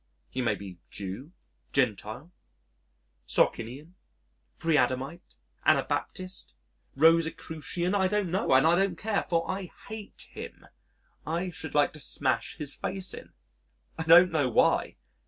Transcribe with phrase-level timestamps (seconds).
[0.31, 1.31] He may be Jew,
[1.73, 2.31] Gentile,
[3.27, 3.93] Socinian,
[4.57, 6.53] Pre adamite, Anabaptist,
[6.95, 10.65] Rosicrucian I don't know, and I don't care, for I hate him.
[11.23, 13.31] I should like to smash his face in.
[13.99, 14.95] I don't know why....